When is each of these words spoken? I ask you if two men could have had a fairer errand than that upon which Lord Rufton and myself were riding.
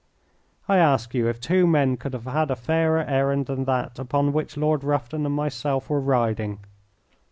I 0.67 0.77
ask 0.77 1.13
you 1.13 1.27
if 1.29 1.39
two 1.39 1.67
men 1.67 1.95
could 1.95 2.13
have 2.13 2.25
had 2.25 2.49
a 2.49 2.55
fairer 2.55 3.03
errand 3.07 3.45
than 3.45 3.65
that 3.65 3.99
upon 3.99 4.33
which 4.33 4.57
Lord 4.57 4.83
Rufton 4.83 5.27
and 5.27 5.35
myself 5.35 5.91
were 5.91 6.01
riding. 6.01 6.57